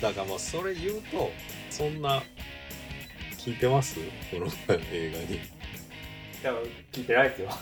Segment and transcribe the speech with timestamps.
[0.00, 1.30] だからまあそれ言うと
[1.70, 2.22] そんな
[3.38, 3.96] 聞いてます？
[4.30, 4.46] この
[4.92, 5.40] 映画に。
[6.42, 6.62] だから
[6.92, 7.48] 聞いてないですよ。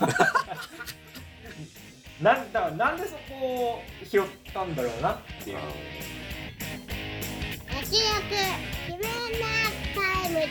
[2.21, 5.57] なんだなんでそこを拾ったんだろうなっていう。
[5.57, 5.61] お
[7.85, 8.25] しらく
[8.87, 9.01] 自分
[9.39, 9.45] な
[9.93, 10.47] タイム中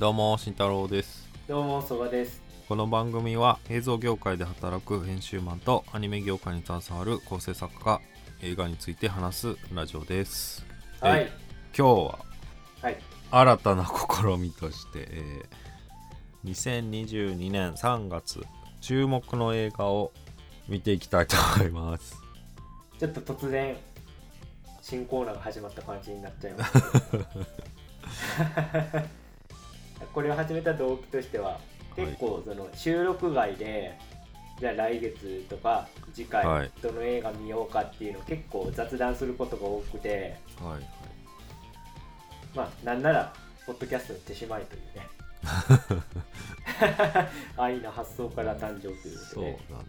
[0.00, 2.40] どうも慎太郎ですどうもそばです。
[2.68, 8.00] この番組は映像業界で働く編集マンとアニメ業界に携わる構成作家
[8.40, 10.64] 映画について話すラジオです。
[11.00, 11.22] はい。
[11.22, 11.32] え
[11.76, 12.18] 今日は
[12.82, 12.98] はい。
[13.30, 15.68] 新たな試みとして、えー
[16.44, 18.40] 2022年3月
[18.80, 20.12] 注目の映画を
[20.68, 22.16] 見ていきたいと思います。
[22.98, 23.76] ちょっと突然
[24.80, 26.72] 新コーナーが始まった感じになっちゃいます。
[30.14, 31.58] これを始めた動機としては
[31.96, 33.98] 結構その収録外で、
[34.60, 36.70] じゃあ来月とか次回はい。
[36.82, 40.82] どの映画見ようかっていうのを結構雑談することが多くてはいはい。
[42.54, 43.32] まあなんなら
[43.66, 45.06] ポッドキャストに手しまいというね。
[47.56, 49.84] 安易な発想から誕生ということそうでなんだ。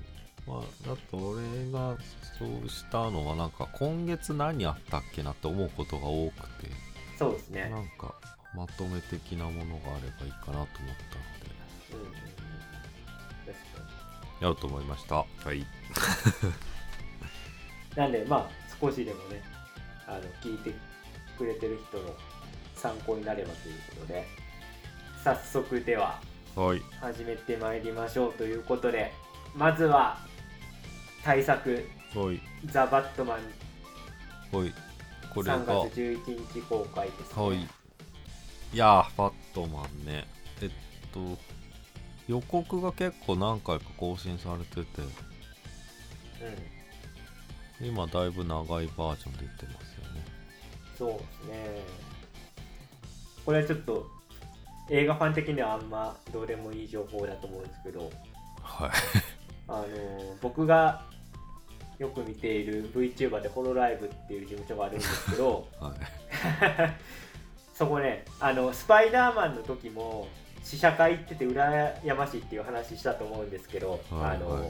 [0.47, 1.97] まあだと俺が
[2.37, 6.71] そうしたのはなんか今月何あったっけなって思うことが多くて。
[7.17, 7.69] そうですね。
[7.69, 8.13] なんか
[8.55, 10.81] まとめ的なものがあればいいかなと思った
[11.95, 12.23] ので。
[12.23, 12.28] うん
[14.39, 15.15] やろうと思いました。
[15.15, 15.65] はい。
[17.95, 19.41] なんでまあ少しでもね
[20.07, 20.73] あの聞いて
[21.37, 22.15] くれてる人の
[22.75, 24.27] 参考になればということで
[25.23, 26.21] 早速では
[26.55, 26.81] はい。
[27.01, 29.11] 始めてまいりましょうということで
[29.55, 30.17] まずは
[31.23, 33.37] 対策はい「ザ・バットマン
[34.57, 34.73] はい。
[35.33, 37.61] こ」れが3月11日公開です、ね、はい。
[37.61, 37.67] い
[38.77, 40.27] やーバットマンね。
[40.61, 40.69] えっ
[41.11, 41.37] と
[42.29, 45.01] 予告が結構何回か更新されてて
[47.81, 47.87] うん。
[47.87, 50.23] 今だいぶ長いバージョン出てますよね。
[50.95, 51.81] そうですね。
[53.43, 54.05] これはちょっと
[54.91, 58.11] 映画ファン的にはあんまどうでもいい情報だと思うんですけど
[58.61, 58.91] はい。
[59.67, 59.87] あの
[60.39, 61.05] 僕が
[61.97, 65.93] よく見ている VTuber でホロライブっていう事務所があるんですけど はい。
[67.73, 70.27] そこねあのスパイダーマンの時も
[70.63, 74.63] 試写会行ってて羨ましいっていう話したと思うんですけど、はいあのはい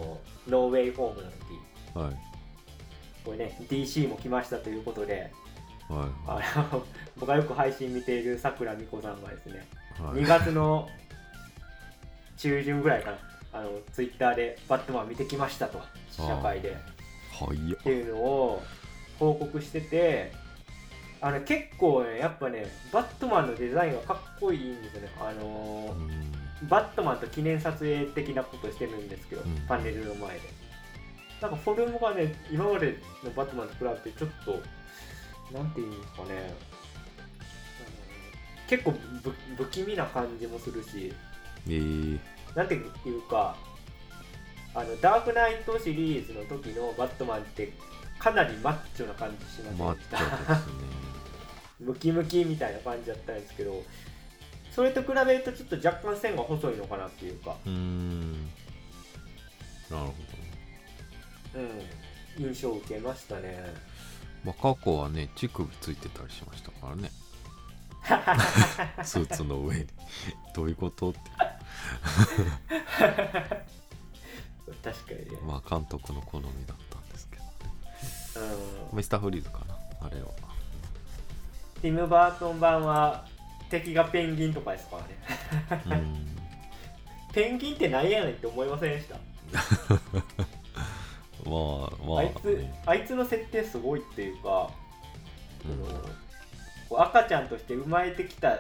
[0.48, 2.16] ノーウェイホームの時はい。
[3.24, 5.32] これね DC も来ましたということで
[5.88, 6.30] はい。
[6.30, 6.86] はいあの
[7.20, 9.68] 僕がよく配信見ているさくらみこさんがですね
[10.00, 10.22] はい。
[10.22, 10.88] 2月の
[12.38, 13.18] 中旬ぐらいかな
[13.52, 16.76] あのツイッターで「バットマン見てきました」と試写会で。
[17.40, 18.64] はいよっていうのを
[19.18, 20.32] 報告してて
[21.22, 25.10] あの結構ねやっぱねバットマンのデザインがかっこいいんですよね。
[25.20, 26.68] あのーうん。
[26.68, 29.56] バットマンと記念撮影的なことしてるんですけど、うん。
[29.68, 30.42] パネルの前で。
[31.42, 34.62] なんかフォルムがね今までのバットマンと比べてちょっと
[35.58, 36.30] なんていうんですかね。
[36.30, 36.40] あの
[38.70, 38.94] 結構
[39.24, 41.14] 不不気味な感じもするし。
[41.68, 42.20] えー、
[42.56, 43.56] なんていうか
[44.74, 47.72] あのダークナイトシリーズの時のバットマンって
[48.18, 50.22] かなりマッチョな感じしませんマッチョです
[50.68, 50.99] ね
[51.80, 53.84] ムキムキみたいな感じだったんですけど
[54.72, 58.32] それと比べるとちょっと若干線が細いのかなっていうか、うーん。
[58.32, 58.46] なる
[59.90, 60.00] ほ
[61.56, 61.74] どね。
[62.38, 63.74] うん、印象を受けましたね。
[64.46, 67.12] まあ過去はね乳首ついてたりしましたからね。
[69.04, 69.88] スーツの上に。
[70.56, 71.20] どういうことって。
[74.84, 77.44] 確かにね、まあ監督の好みだったんですけど
[78.92, 80.28] うん、ミスターフリーズかなあれは
[81.82, 83.26] ティム・バートン版は
[83.70, 85.10] 敵がペンギンとかですからね。
[85.86, 86.26] うーん。
[87.34, 89.16] ペンギンって何やねんって思いませんでした、
[91.46, 92.82] まあまああいつね。
[92.86, 94.70] あいつの設定すごいっていうか、
[96.90, 97.00] うん。
[97.02, 98.60] 赤ちゃんとして生まれてきた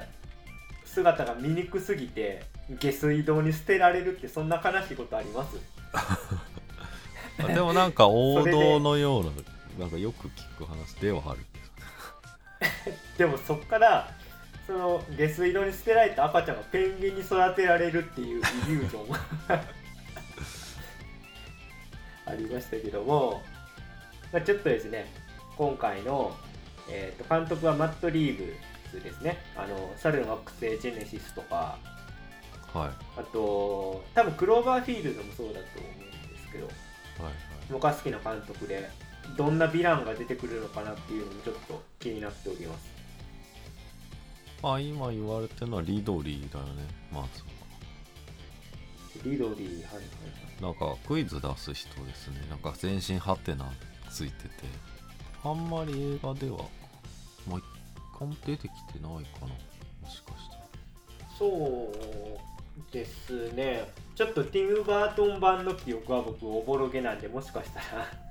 [0.86, 2.44] 姿が醜すぎて
[2.80, 5.58] 下水道に捨てられるってそんな悲しいことあります？
[7.44, 9.32] あでもなんか王道のような
[9.80, 11.49] なんかよく聞く話ではあるけ
[13.18, 14.12] でもそっから
[14.68, 19.16] その下水道に捨てられた赤ちゃんがペンギンに育てられるっていうイリュージョン
[22.26, 23.42] ありましたけども、
[24.32, 25.12] まあ、ちょっとですね
[25.58, 26.38] 今回の、
[26.90, 28.56] えー、と監督はマット・リーブ
[28.90, 29.38] スですね。
[29.56, 31.78] あの猿の惑星ジェネシスとか。
[32.74, 32.90] どはい。
[33.18, 37.34] あと多分クローバーフィールドもそうだと思うんですけどはいはい。
[37.72, 38.90] 僕は好きな監督で
[39.38, 42.90] どんなヴィランが出てくるのかなっていうのもちょっと気になっております。
[44.62, 46.84] まあ今言われてるのはリドリーだよね。
[47.12, 47.48] まあそう
[49.30, 50.02] リドリーはいはいは
[50.60, 50.62] い。
[50.62, 52.46] なんかクイズ出す人ですね。
[52.50, 53.72] なんか全身ハテナ
[54.12, 54.50] ついてて。
[55.44, 56.58] あんまり映画では
[57.48, 57.64] まあ一
[58.18, 59.48] 回も出てきてないかな。
[59.48, 60.64] もしかしたら
[61.38, 63.90] そうですね。
[64.16, 68.29] ちょっとティム・バートン版の記憶は僕おぼろげなんでもしかしたら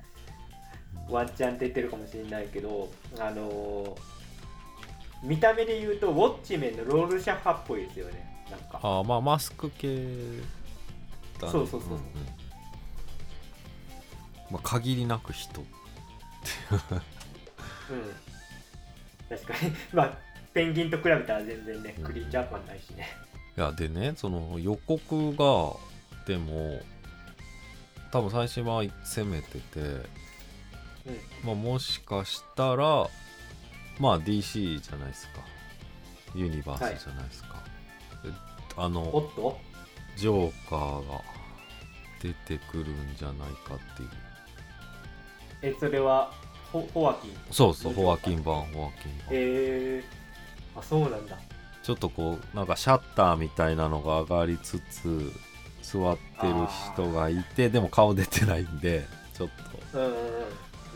[1.08, 2.88] ワンチャン出てるかもしれないけど
[3.18, 4.18] あのー
[5.22, 8.44] 見た目で言うとウォッチメンのロールシャッハっぽいですよね。
[8.50, 8.78] なんか。
[8.82, 9.96] ああまあマスク系
[11.40, 11.48] だね。
[11.48, 11.90] そうそうそうそう。
[11.90, 12.00] んん。
[14.50, 15.60] まあ限りなく人。
[15.60, 15.68] うん。
[19.28, 19.72] 確かに。
[19.92, 20.18] まあ
[20.54, 22.04] ペンギンと比べたら全然ねうん。
[22.04, 23.08] クリーチャー感ないしね。
[23.56, 25.72] いやでねその予告が
[26.26, 26.80] でも
[28.12, 30.06] 多分最初は攻めてて、うん
[31.44, 33.08] まあ、もしかしたら
[33.98, 35.40] まあ DC じゃないですか。
[36.34, 37.62] ユニバースじゃないですか、
[38.22, 38.30] で
[38.76, 39.58] あおのっと？
[40.16, 41.20] ジョーカーが
[42.22, 44.08] 出てくるんじゃないかっていう。
[45.62, 46.32] えそれは
[46.72, 47.32] ホホワキン？
[47.50, 49.26] そうそうホワキン版ホワキン版。
[49.30, 51.38] えー、あそうなんだ。
[51.82, 55.32] ちょっとこうなんかシャッターみたいなのが上がりつつ
[55.82, 56.54] 座ってる
[56.92, 59.48] 人がいてでも顔出てないんでちょっ
[59.94, 60.14] うんうんうん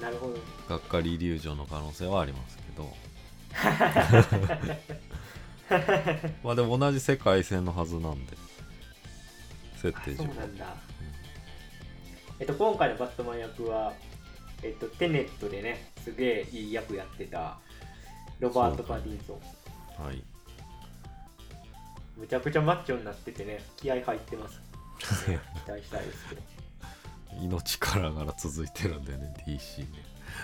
[0.03, 0.35] なるほど。
[0.35, 2.93] とがっかりイリュージョンの可能性はありますけど。
[6.43, 8.37] まあでも同じ世界線のはずなんで
[9.77, 10.17] 設定上。
[10.19, 10.75] そうなんだ、
[12.41, 13.93] えっと今回のバットマン役は
[14.63, 17.59] えっとテネットでねすげえいい役やってた
[18.41, 19.41] ロバート・パディンソン
[20.05, 20.25] はい。
[22.17, 24.61] むちゃくちゃマッチョになっててね気合入ってます、
[25.31, 26.43] ね、 期待したいですけど
[27.40, 29.87] 命からがら続いてるんでね DC ね。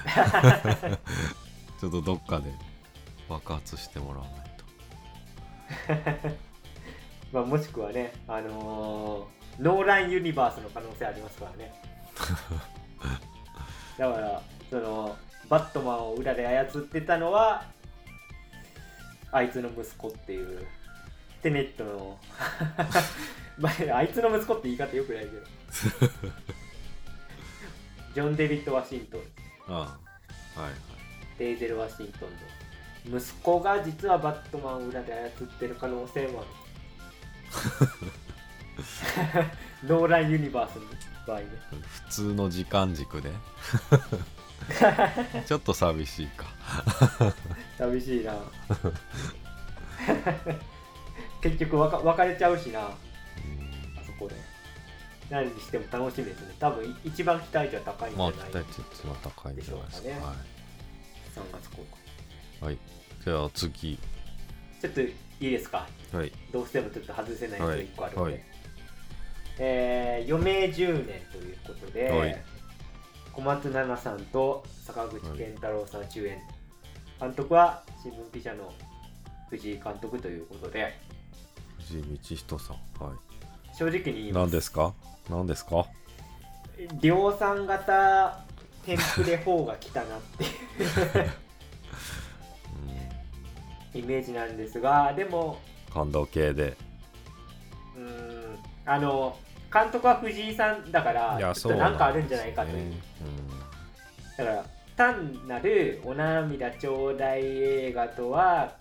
[1.81, 2.51] ちょっとどっかで
[3.29, 6.39] 爆発してもらわないと。
[7.33, 11.73] まあもしくはねあのーノーランユニバースの可能性ありますからね。
[13.99, 15.17] だからその
[15.49, 17.65] バットマンを裏で操ってたのは
[19.33, 20.65] あいつの息子っていう
[21.43, 22.19] テネットの。
[23.59, 25.43] まああいつの息子って言い方よくないけど
[28.19, 29.21] ジョン・デビッド・ワシントン。
[29.69, 29.97] あ
[30.57, 30.75] あはいはい。
[31.39, 32.27] デイゼル・ワシント
[33.07, 36.43] ンの息子が実はバットマンを裏で操ってる可能性もあ
[39.37, 39.45] る。
[39.87, 40.87] ノーランユニバースの
[41.29, 41.47] 場合ね。
[42.09, 43.31] 普通の時間軸で？
[45.47, 46.47] ちょっと寂しいか。
[47.79, 48.35] 寂しいな。
[51.41, 52.81] 結局わか別れちゃうしな。
[52.81, 54.05] あうん。
[54.05, 54.35] そこで
[55.31, 56.55] 何にしても楽しみですね。
[56.59, 60.09] 多分い一番期待値は高いんじまゃない、あ期待値一番高いんじゃないですか。
[60.09, 60.15] ね。
[60.21, 60.35] は
[61.35, 61.85] 3月公開。
[62.63, 62.79] い、はい、
[63.25, 63.99] じゃあ次。
[64.81, 65.87] ちょっといいですか？
[66.13, 66.33] はい。
[66.53, 68.33] どうしてもちょっと外せないのが1個あるので、はい。
[68.33, 68.45] はい
[69.61, 72.43] えー余命10年ということで、はい。
[73.33, 76.39] 小松菜奈さんと坂口健太郎さん主演、
[77.21, 78.73] 監督は新聞記者の
[79.51, 80.99] 藤井監督ということで。
[81.79, 82.77] 藤井道人さん。
[83.05, 83.13] は
[83.77, 84.43] 正直に言いいます。
[84.45, 84.95] 何ですか？
[85.29, 85.87] 何ですか？
[87.01, 88.41] 量産型
[88.87, 90.51] テンプレ4が来たなっていう。
[93.95, 94.01] うん。
[94.01, 95.59] イメージなんですがでも
[95.93, 96.77] 感動系で。
[97.97, 99.37] うーんあの
[99.73, 103.01] 監督は藤井さんだからいやちょそうなんかあるんじゃないかという、ですね。
[104.39, 104.65] だから
[104.97, 108.73] 単なるお涙ちょうだい映画とは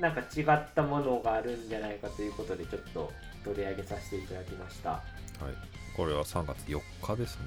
[0.00, 3.10] なんか違ったものがあるんじゃないかということでちょっと
[3.44, 4.90] 取り上げさせていただきました。
[4.90, 5.56] うんはい
[5.98, 7.46] これは3月4日ですね。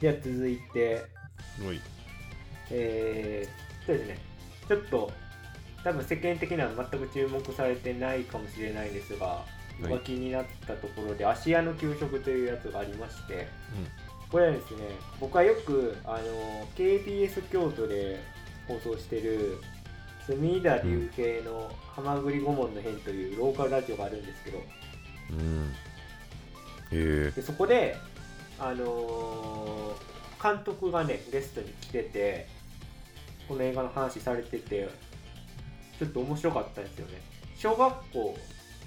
[0.00, 0.94] では続いて。
[0.94, 1.80] はい。
[2.70, 4.18] えー、そうですね。
[4.68, 5.10] ちょっと
[5.82, 9.44] 多分世間的には全く注目されてないかもしれないんですが
[9.80, 13.48] 僕が気になったところで、芦屋の給食というやつがありまして、
[14.30, 14.82] これはですね
[15.18, 18.20] 僕はよくあの KBS 京都で
[18.68, 19.58] 放送してる
[20.24, 24.62] 隅田隆平の「はまぐり顧問の変」というローカルラジオがあるんですけど
[25.32, 25.74] うん
[27.32, 27.96] でそこで
[28.58, 32.48] あのー監督がねゲストに来てて
[33.46, 34.88] この映画の話されてて
[36.00, 37.22] ちょっと面白かったんですよね。
[37.56, 38.36] 小学校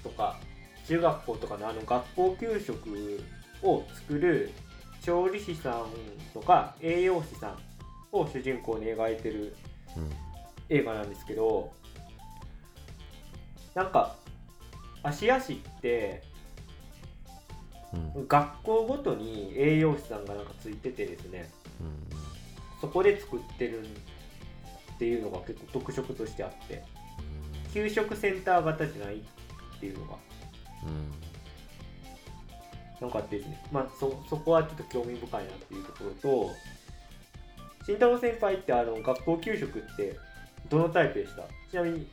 [0.02, 0.38] とか
[0.86, 3.24] 中学校とかのあの学校給食
[3.62, 4.50] を作る
[5.02, 5.86] 調理師さん
[6.34, 7.56] とか栄養士さん
[8.12, 9.56] を主人公に描いてる
[9.96, 10.10] うん。
[10.68, 11.72] 映画なんですけど
[13.74, 14.16] なんか
[15.02, 16.22] 芦屋市って
[18.16, 18.28] うん。
[18.28, 21.48] 学校ごとに栄養士さんがなんかついててですね。
[22.80, 26.82] そこで作ってるっていうのが結構特色としてあって。
[27.72, 29.20] 給食センター型じゃないっ
[29.80, 30.14] ていうのが。
[30.84, 31.12] うん。
[33.00, 33.62] なんかあってですね。
[33.70, 36.50] まあそそこはちょっと興味深いなっていうところと
[37.84, 40.16] 慎太郎先輩ってあの学校給食って
[40.70, 41.42] どのタイプでした？
[41.70, 42.06] ちなみに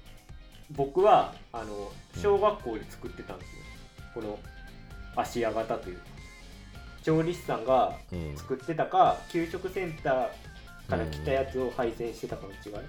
[0.71, 3.53] 僕はあの小学校で作ってたんですよ、
[4.13, 4.39] この
[5.15, 5.99] 芦屋型という。
[7.03, 8.37] 調理師さんがうん。
[8.37, 12.85] 作ってたか給食センターから来たやつを配膳してたかの違い、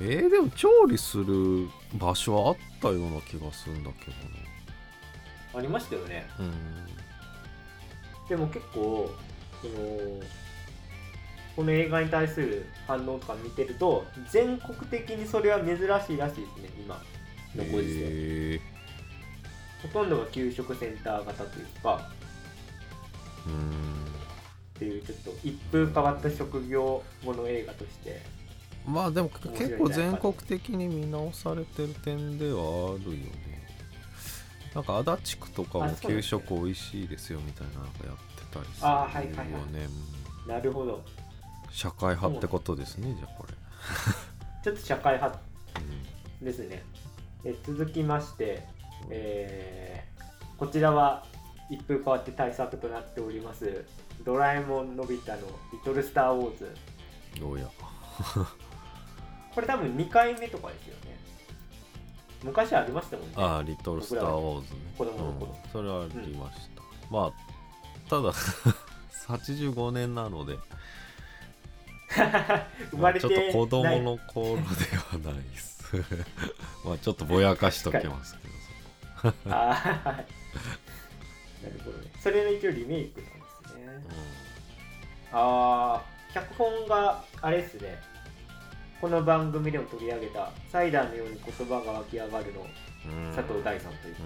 [0.00, 4.52] えー、でも調理する場所はあったような気がするんだけどね。
[5.54, 6.26] ありましたよね。
[6.38, 6.52] うん。
[8.28, 9.10] でも結構
[9.60, 10.20] その
[11.54, 16.44] この映画に対する反応とか見てると全国的にそれは珍しいらしいですね
[16.78, 17.00] 今。
[17.54, 18.60] のご時世、え
[19.82, 23.60] ほとんどが給食センター型というかー、うん。
[23.60, 28.22] っていうちょっと一風変わった職業もの映画として。
[28.86, 33.62] まあでも結構全国的に見直されてる点ではあるよね。
[34.74, 39.02] なんか足立区とかも給食美味しいですよみたいなのがやってたりするよね。
[39.02, 40.48] あーはいはいはい。
[40.48, 40.94] なるほど。
[40.94, 41.22] うん
[41.72, 43.54] 社会派ってことですねじゃあこれ、
[44.62, 45.40] ちょっと社会派
[46.40, 46.44] うん。
[46.44, 46.82] ですね。
[47.42, 48.62] で続きまして、
[49.10, 49.92] えー
[50.62, 51.24] こちらは
[51.68, 53.84] 一風変わって対策となっております
[54.24, 55.38] ドラえもんのび太の
[55.72, 56.72] リトルスター・ウォーズ。
[57.40, 57.66] どうや。
[59.52, 61.18] これ多分2回目とかですよね。
[62.44, 63.34] 昔ありましたもんね。
[63.36, 64.80] ああリトルスター・ウォーズね。
[64.96, 65.70] 子供の頃うん。
[65.72, 67.32] それはありました、まあ
[68.08, 68.32] ただ
[69.26, 70.56] 85年なので。
[72.92, 75.82] 生まれてちょっと子供の頃ではないです。
[76.84, 78.52] まあちょっとぼやかしときますけど
[79.22, 79.46] はい。
[79.46, 80.24] な
[81.70, 82.10] るほどね。
[82.20, 83.36] それの一応リメイクなんで
[83.68, 83.82] すね。
[84.08, 84.22] そこ
[85.32, 86.02] ああ
[86.34, 88.00] 脚本があれですね。
[89.00, 92.66] この番組でも取り上げた「サイダーのように言葉が湧き上がる」の
[93.06, 93.28] うん。
[93.28, 94.16] うん佐藤大さんという。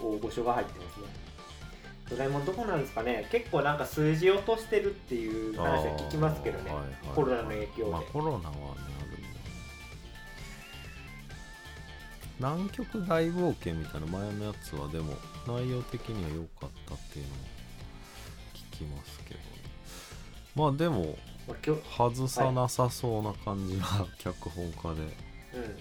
[0.00, 1.06] 大御所が入ってますね。
[2.10, 3.26] ドラえもんどこなんですかね。
[3.30, 6.70] 結構なんか数字落としてるっていう話は聞きますけどね。
[6.70, 6.94] あーはいはい。
[7.14, 7.90] コロナの影響で。
[7.90, 8.60] まあコロナはね
[12.42, 15.14] 南極大冒険みたいな前のやつはでも
[15.46, 17.36] 内容的には良かったっていうのも
[18.72, 19.46] 聞きますけどね。
[20.56, 21.16] まあでも
[21.96, 25.76] 外さなさそうな感じは脚本家で、うん。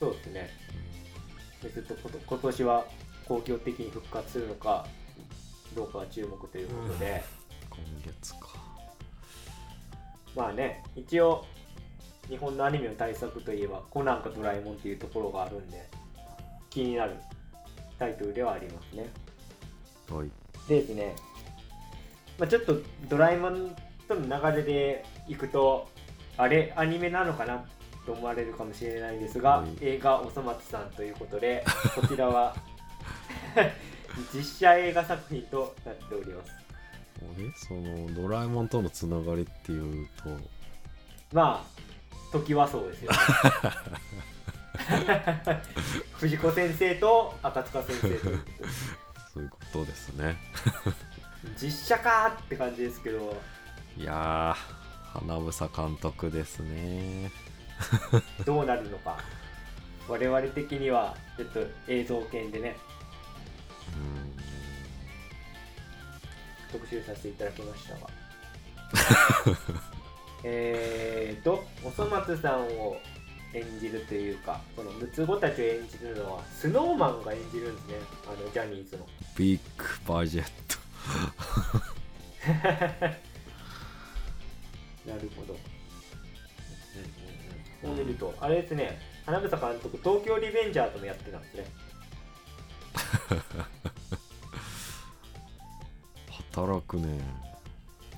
[0.00, 0.50] そうですね。
[1.62, 1.94] でずっと
[2.26, 2.86] 今年は
[3.26, 4.86] 公共的に復活するのか
[5.76, 7.22] どうかは注目ということで、
[7.68, 8.48] 今月か。
[10.34, 11.44] まあね一応
[12.28, 15.88] 日本のアニメの対策といえばコナンかドラえもんっていうところがあるんで
[16.78, 17.16] 気になる
[17.98, 19.10] タイトルではありますね。
[20.08, 20.30] はい。
[20.68, 21.16] でですね、
[22.38, 22.76] まあ、ちょっと
[23.08, 23.74] ドラえもん
[24.06, 25.88] との流れでいくと
[26.36, 27.64] あれアニメなのかな
[28.06, 29.70] と思われるかもしれないんですが、はい。
[29.80, 31.64] 映画「おそ松さん」ということで
[31.96, 32.54] こちらは
[34.32, 36.52] 実写映画作品となっております。
[37.38, 40.30] えそのドラえもんとのつながりっていうと。
[41.32, 41.78] まあ
[42.30, 43.18] 時はそうですよ、ね、
[46.14, 48.30] 藤子先生と赤塚先生と。
[48.30, 48.68] いうことで
[49.34, 50.36] そういうことですね。
[51.60, 53.36] 実写かーって感じですけど。
[53.96, 57.30] いやー花房監督ですね。
[58.44, 59.18] どうなるのか。
[60.08, 62.76] 我々的にはちょっと映像系でね。
[63.94, 64.38] うん
[66.72, 68.00] 特集させていただきましたが。
[70.44, 72.96] えーとおそ松さんを
[73.54, 77.94] 演じるというかその六つ子たちを演じるのはスノーマンが演じるんですね。
[78.26, 79.06] あのジャニーズの。
[79.36, 80.76] ビッグバジェット。
[85.08, 85.60] なるほど、こ
[87.84, 91.64] う見るとあれですね花房監督東京リベンジャーズもやってたんですね。
[96.56, 97.20] 働くね。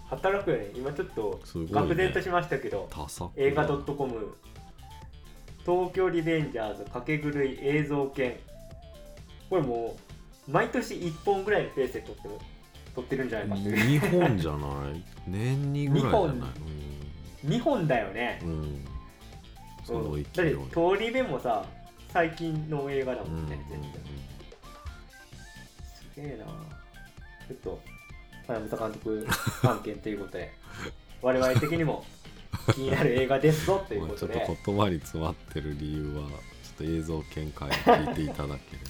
[0.09, 0.71] 働くよね。
[0.75, 4.37] 今ちょっと愕然としましたけど、多作映画 .com
[5.67, 8.35] 東京リベンジャーズ掛け狂い映像犬。
[9.49, 9.97] これも
[10.49, 12.35] う毎年1本ぐらいのペースで撮ってる
[12.95, 14.01] 撮ってるんじゃないかっていう。
[14.01, 15.05] 2本じゃない。
[15.27, 16.51] 年にぐらいじゃない。
[17.47, 18.85] 2本だよね、うん、うん、
[19.85, 20.23] そのうん。
[20.23, 20.57] だって通
[20.99, 21.65] り部もさ
[22.13, 23.91] 最近の映画だもうんんね、全然。
[25.85, 26.45] すげえな。
[26.45, 27.81] ちょっと
[28.47, 29.27] 花房監督
[29.63, 30.53] 案件ということで。
[31.23, 32.05] 我々的にも
[32.75, 36.33] 気になる映画ですぞというまあちょっことでと言葉に詰まってる理由はちょっ
[36.79, 38.83] と映像見解を聞いていただけれ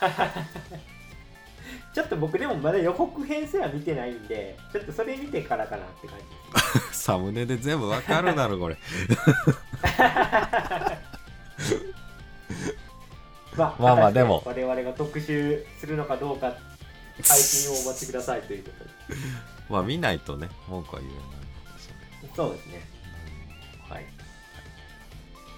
[1.94, 6.88] ちょっと僕でもまだ予告編すら見てないんでちょっとそれ見てからかなって感じです。
[6.88, 8.76] ば サムネで全部わかるだろこれ。
[13.56, 16.54] まあ、まあまあでも我々が特集するのかどうか
[17.28, 18.90] 配信をお待ちくださいということで
[19.68, 21.39] まあ見ないとね文句は言えない
[22.34, 22.82] そうですね。
[23.88, 24.04] はい。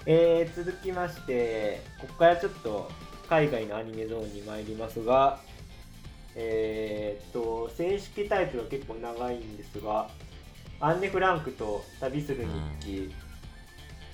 [0.05, 2.91] えー、続きましてここからちょっと
[3.29, 5.39] 海外のアニメゾーンに参りますが
[6.35, 10.09] えー、っと正式タイトルは結構長いんですが
[10.81, 12.45] 「アンネ・フランクと旅する
[12.81, 13.13] 日記」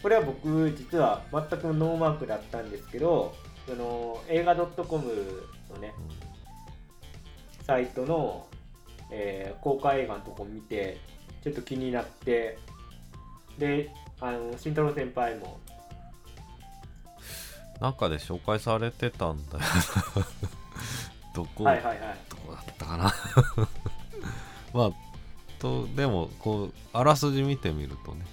[0.04, 3.34] これは僕実は全くノーマークだったんですけど
[3.68, 5.04] その映画 .com
[5.72, 5.94] のね
[7.66, 8.48] サイトの、
[9.12, 10.98] えー公開映画のとこ見て
[11.44, 12.58] ちょっと気になって
[13.58, 15.60] であの慎太郎先輩も。
[17.80, 19.60] なんかで紹介されてたんだよ。
[19.60, 20.28] な
[21.34, 22.18] どこ、はいはいはい。
[22.30, 23.14] どこだったかな。
[24.74, 24.92] まあ
[25.60, 28.26] とでもこうあらすじ見てみるとね、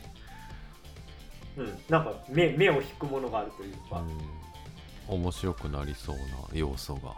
[1.57, 4.03] うん、なんか目目を引くものがあるというか、
[5.09, 6.23] うん、面白くなりそうな
[6.53, 7.15] 要素が。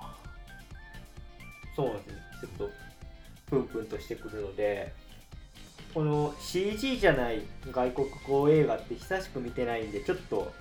[1.77, 2.23] そうなんですね。
[2.41, 2.71] ちょっと
[3.47, 4.93] プンプンとしてくるので
[5.99, 10.53] この CG じゃない外国語映画って久しく見てないんでちょっと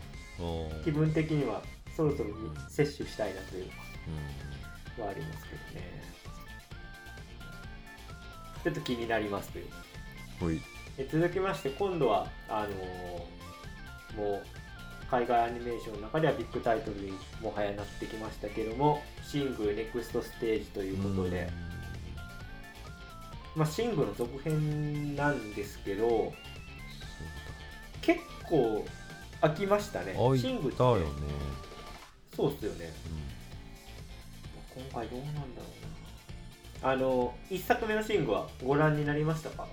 [0.84, 1.62] 気分的には
[1.96, 2.29] そろそろ
[2.67, 5.00] 摂取したいなといううん。
[5.00, 6.01] のはありますけどね。
[8.63, 9.65] ちょっと気になりますという。
[10.39, 10.60] ほい。
[10.98, 14.44] え続きまして今度はあのーもう
[15.12, 21.48] 海外アニメーションの中ではビッグタイトルにもはやなってきましたけども「シングネクストステージ」ということで、
[23.57, 26.31] まあ、シングの続編なんですけど
[28.01, 28.85] 結構
[29.41, 30.15] 飽きましたね。
[30.37, 30.77] シングって。
[30.77, 31.05] たよね、
[32.35, 32.93] そうっすよね。
[34.75, 35.67] 今回どうなんだろ
[36.81, 36.91] うな。
[36.91, 39.67] あの1作目のシングはご覧になりましたか？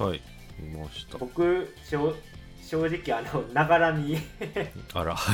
[0.00, 0.22] うん、はい。
[0.58, 1.18] 見ました。
[1.18, 2.14] 僕正
[2.86, 4.18] 直あの ながら見。
[4.94, 5.16] あら。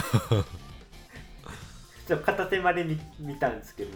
[2.07, 3.91] ちょっと片手まで見見たんですけど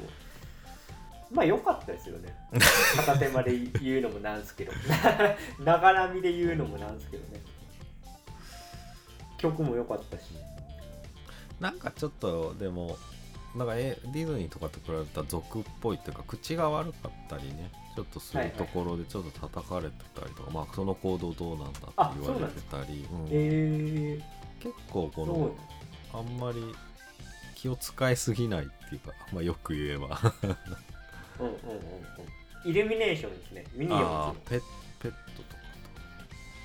[1.31, 2.35] まあ良かったですよね。
[2.97, 4.73] 片手まで言うのもなんですけど。
[5.65, 7.41] ながら見で言うのもなんですけどね。
[9.39, 10.23] 曲も良かったし。
[11.61, 12.97] なんかちょっとでも
[13.55, 24.21] なんかえディズニーとかと比べたら俗っぽいっていうか口が悪かったりねちょっとそういうところでちょっと叩かれてたりとか、まあその行動どうなんだってあ言われてたり、うんえ
[24.61, 25.57] 結構ー、そうこ
[26.13, 26.75] のあんまり
[27.55, 30.21] 気を使いすぎないっていうか、まあ、よく言えば
[31.41, 31.57] うんうんうん
[32.65, 32.71] うん。
[32.71, 33.65] イルミネーションですね。
[33.75, 34.61] ミニオンズあペ
[35.01, 35.55] ペットと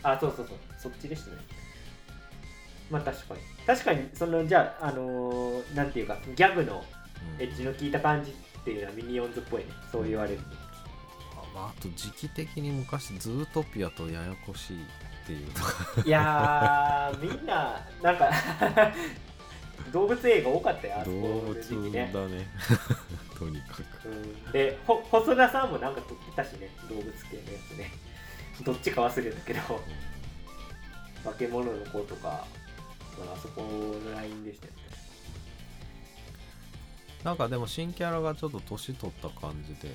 [0.04, 0.10] か。
[0.14, 0.58] あそうそうそう。
[0.78, 1.38] そっちでしたね。
[2.90, 3.40] まあ確かに。
[3.66, 6.84] 確かにそのじゃああのーなんていうかギャグのと、
[7.38, 7.44] うん。
[7.44, 9.68] エッジの効いた感じっていうのはミニオンズっぽいね。
[9.92, 10.38] そう言われる。
[10.38, 10.44] と
[11.38, 16.04] あまあ、あと時期的に昔ズートピアとややこしいっていうのが。
[16.06, 18.32] いやーみんななんか
[19.92, 21.22] 動物映画多かったよあそこ。
[21.22, 22.48] 動物の時期ね、だね。
[23.38, 24.10] とにかく。
[24.10, 27.92] うん、でほ細田さんもなんか撮ってたしね動物系のやつね。
[28.64, 29.62] どっちか忘れたけど
[31.24, 32.46] 化け物の子とか
[33.34, 34.80] あそこのラインでしたよね。
[37.24, 39.94] なんかでも新キャラがちょっと年取った感じで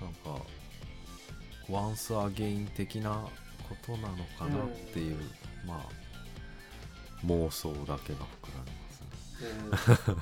[0.00, 0.42] なんか
[1.68, 3.26] ワンスアゲイン的な
[3.68, 5.16] ことなのかなっていう、
[5.66, 6.08] まあ
[7.26, 8.77] 妄想だけが膨らみ
[9.70, 10.12] 確か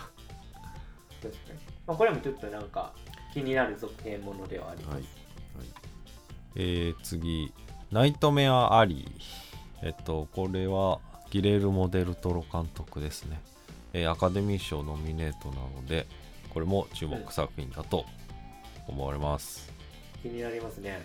[1.31, 2.92] に、まあ、これもちょっとなんか
[3.33, 5.05] 気になる続編ものではあります、はい。
[6.57, 7.52] えー、次。
[7.92, 9.46] ナイトメア・アリー。
[9.83, 11.00] えっとこれは
[11.31, 13.42] ギレルモ・デルトロ監督ですね、
[13.92, 16.07] えーアカデミー賞ノミネートなので
[16.48, 18.07] これも注目作品だと
[18.88, 19.70] 思われます、
[20.22, 21.02] 気になりますね。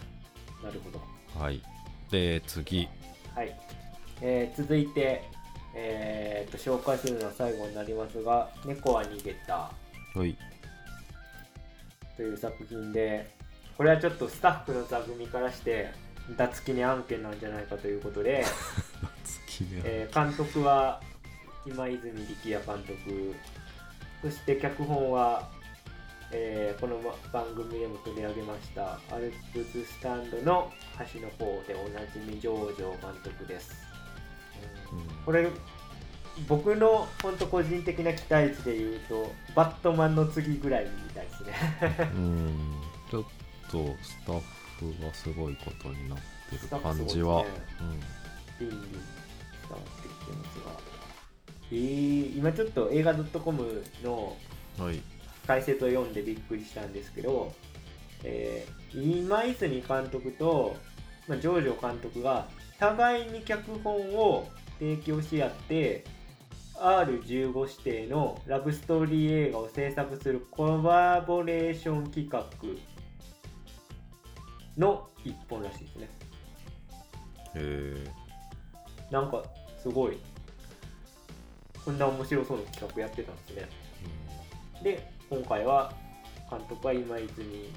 [0.63, 1.02] なるほど。
[1.38, 1.62] はい。
[2.10, 2.88] で次。
[3.36, 3.54] はい、
[4.21, 5.24] えー続いて、
[5.73, 9.71] えー、と紹介するのは最後になりますが「猫は逃げた。
[10.13, 10.38] はい」
[12.17, 13.29] という作品で
[13.77, 15.91] これはちょっとスタッフの座組からして
[16.38, 18.45] 脱記に案件なんじゃないかということで、
[19.84, 21.01] えー監督は
[21.65, 23.34] 今泉力也監督。
[24.21, 25.49] そして脚本は、
[26.31, 26.99] えーこの
[27.34, 33.73] 番組でも取り上げましたアルプススタンドの端の方でおなじみジョージョ監督です、
[35.26, 35.47] これ
[36.47, 41.54] 僕の本当個人的な期待値で言うとバットマンの次ぐらいみたいですね。
[42.15, 42.76] うん。
[43.10, 43.24] ちょっ
[43.69, 44.41] とスタッ
[44.80, 46.17] フがすごいことになっ
[46.50, 47.62] てる感じは、スタッフすごいですね。
[48.60, 48.82] リンに伝
[49.71, 50.71] わってきてますが
[51.74, 54.38] えー、今ちょっと映画 .com の
[54.80, 55.02] うんはい。
[55.47, 57.54] 解説を読んでびっくりしたんですけど、
[58.24, 60.76] えー今泉監督と、
[61.28, 62.50] まあ、ジョージョ監督が
[62.82, 64.48] 互いに脚本を
[64.80, 66.04] 提供し合って
[66.80, 72.44] R15 指定のラブストーリー映画を制作するコラボレーション企画
[74.80, 76.10] の一本らしいですね。
[77.54, 78.12] へえ
[79.12, 79.44] なんか
[79.78, 80.17] すごい
[81.86, 83.70] こんな面白そうな企画やってたんですね。
[84.82, 85.94] で今回は
[86.50, 87.72] 監督は今泉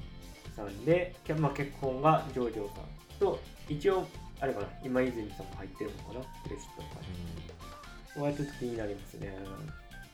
[0.55, 3.39] さんで、まあ、結婚がジョージョさんと
[3.69, 4.07] 一応
[4.39, 4.67] あれかな。
[4.83, 6.25] 今泉さんも入ってるのかな。
[6.43, 9.33] クレジットの感じ割と気になりますね。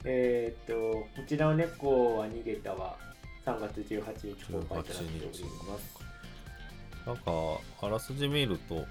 [0.03, 2.97] えーっとこちらの猫は逃げたは
[3.45, 6.11] 3月18日公開となっております。
[7.05, 7.31] なんか
[7.81, 8.85] あらすじ見ると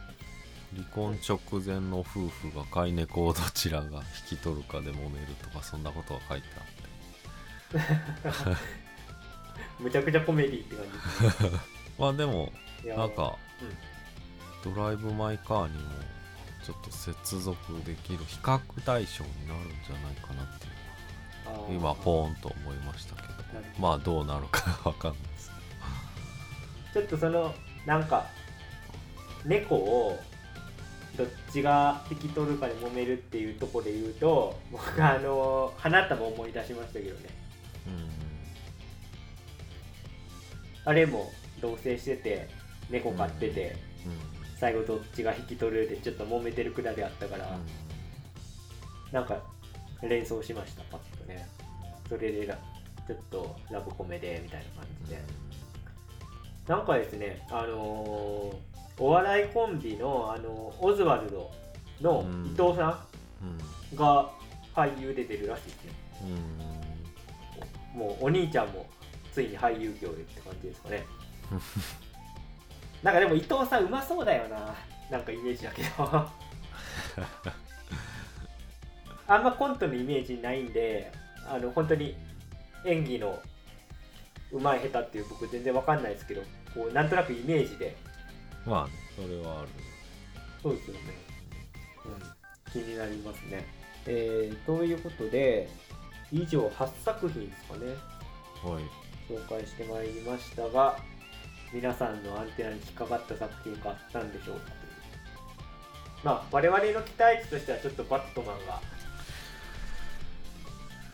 [0.75, 8.61] 離婚直前の夫婦が飼い猫をどちらが引き取るかで揉めるとかそんなことが書いてあって。
[9.81, 11.57] むちゃくちゃコメディって感じ
[11.99, 12.53] まあでも
[12.85, 13.37] なんか、
[14.65, 15.91] ドライブ・マイ・カーにも
[16.65, 20.67] ちょっと接続できる比較対象になるんじゃないかなって
[21.73, 23.29] いう今ポーンと思いましたけど。
[23.79, 25.51] まあどうなるかわかんないです
[26.95, 27.53] ちょっとその
[27.87, 28.27] なんか
[29.45, 30.19] 猫を
[31.17, 37.29] どっちが引き取るかで揉めるっていうところで言うと僕あの花束思い出しましたけどね。
[40.85, 42.49] あれも同棲してて
[42.89, 47.59] 猫飼ってて、うんうん最後どっちが引き取るでちょっと揉めてるくだりあったから、
[49.11, 49.39] なんか
[50.03, 51.49] 連想しましたパッとね。
[52.09, 52.57] それでら
[53.07, 55.19] ちょっとラブコメでみたいな感じで、
[56.69, 58.71] なんかですね、あのー
[59.03, 61.51] お笑いコンビの、あのオズワルド
[62.03, 62.45] のうん。
[62.45, 63.03] 伊藤さ
[63.43, 63.97] うん。
[63.97, 64.31] んが
[64.77, 65.93] 俳優で出るらしいですね。
[67.95, 67.99] うん。
[67.99, 68.87] もうお兄ちゃんも
[69.33, 71.05] ついに俳優業へって感じですかね。
[73.03, 74.75] なんかでも伊藤さんうまそうだよな。
[75.11, 75.89] なんかイメージだけど。
[79.27, 81.13] あんまコントのイメージないんで、
[81.49, 82.17] あの本当に
[82.85, 83.41] 演技の
[84.53, 86.43] うまい下手っていう僕全然わかんないですけど、
[86.75, 87.97] こうなんとなくイメージで
[88.67, 89.69] まあねそれはある
[90.63, 91.01] そうですよね。
[92.05, 93.65] うん、気になりますね。
[94.07, 95.69] えー、ということで、
[96.33, 97.87] 以上8作品ですかね、
[98.63, 98.85] はい
[99.31, 100.99] 紹介してまいりましたが、
[101.73, 104.63] 皆さんのアンテナに引っかかった作品があったんでしょうか？
[104.67, 104.77] という。
[106.25, 108.81] まあ、我々の期待値としてはちょっとバットマンが、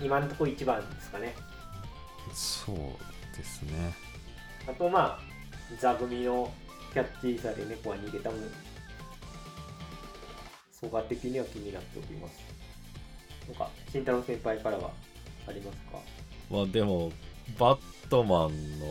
[0.01, 1.35] 今のところ一番ですかね。
[2.33, 2.77] そう
[3.37, 3.95] ですね
[4.69, 5.21] あとまあ、
[5.79, 6.53] 座組の
[6.93, 8.37] キャッチーさで猫は逃げたも
[10.73, 12.41] 総合的には気になっております。
[13.47, 14.91] なんか、慎太郎先輩からは
[15.47, 15.99] ありますか？
[16.51, 17.13] まあでも
[17.59, 18.87] バットマンの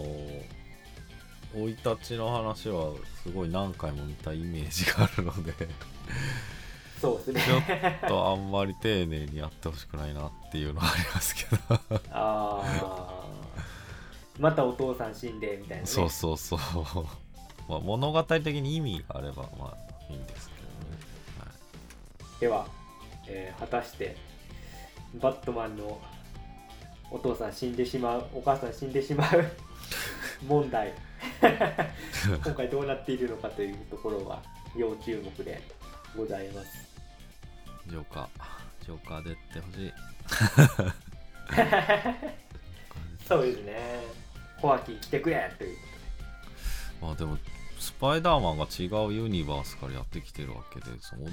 [1.56, 2.92] 生い立ちの話は
[3.24, 5.54] すごい何回も見たイメージがあるので
[7.02, 7.42] そうですね。
[7.42, 11.58] ちょっとあんまり丁寧にやってほしくないなっていうのはありますけど
[12.12, 13.26] ああ。
[14.40, 15.88] またお父さん死んでみたいな、ね。
[15.88, 16.60] そうそうそう
[17.70, 19.78] まあ物語的に意味があればまあ
[20.12, 20.68] いいんですけどね、
[21.40, 22.68] はいでは、
[23.28, 24.18] えー果たして、
[25.22, 26.00] バットマンの
[27.12, 29.46] お父さん死んでしまう、お母さん死んでしまう
[30.48, 30.94] 問題。
[32.44, 34.42] 今回どうなっているのかというところは
[34.76, 35.62] 要注目で
[36.16, 36.68] ございます。
[37.88, 38.28] ジョーカー
[38.86, 39.94] ジョーカーでってほしい
[43.28, 44.26] そうですね。
[44.58, 45.78] ホアキン来てくれという
[47.00, 47.38] こまあでも
[47.80, 50.86] スパイダーマンが違うユニバースからやってきてるわけで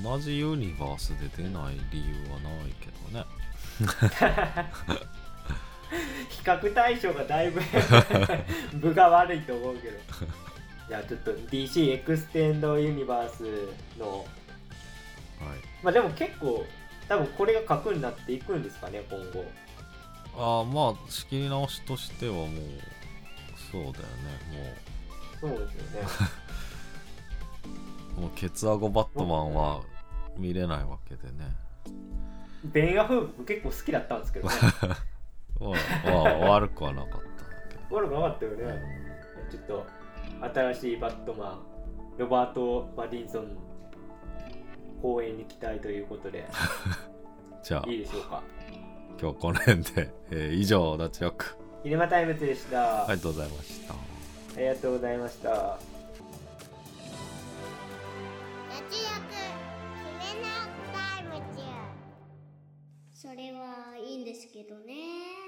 [0.03, 3.25] 同じユニバースで出ない理由はないけどね
[4.87, 5.07] とで。
[6.29, 7.61] 比較対象がだいぶ
[8.79, 9.99] 分が悪いと思うけど。
[10.89, 13.45] じゃあちょっと DC エクステンドユニバース
[13.99, 14.19] の。
[14.19, 14.27] はい。
[15.83, 16.65] まあでも結構
[17.09, 19.45] 多分これが核になっていくんですかね今後。
[20.37, 22.49] ああまあ仕切り直しとしてはもう
[23.71, 24.83] そうだよね。
[25.41, 26.03] そうですよね。
[28.17, 29.83] もう もうケツアゴバットマンは
[30.37, 31.57] 見れないわけでね。
[32.65, 34.55] ベン・アフーブ結構好きだったんですけどね
[35.61, 37.21] 悪くはなかっ
[37.89, 38.83] た悪くなかったよね、
[39.51, 39.87] ちょっと
[40.55, 41.73] 新しいバットマン
[42.19, 43.57] ロバート・バディンソン
[45.01, 46.49] 公演に期待ということで。
[47.63, 48.43] じゃあいいでしょうか。
[49.21, 53.07] 今日この辺で、えー、以上ダチョクイルマタイムズでした。
[53.07, 53.95] ありがとうございました。
[53.95, 53.97] あ
[54.57, 55.51] りがとうございました。
[55.51, 55.79] ダ
[58.91, 59.05] チ
[60.21, 60.49] 決めな
[60.93, 61.63] タイム中。
[63.13, 65.42] それはいいんですけどね。